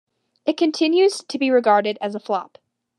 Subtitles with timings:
[0.47, 2.57] It continues to be regarded as a flop.